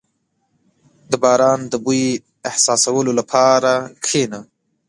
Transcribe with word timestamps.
•د 1.11 1.11
باران 1.23 1.59
د 1.71 1.73
بوی 1.85 2.05
احساسولو 2.49 3.11
لپاره 3.19 3.73
کښېنه. 4.03 4.39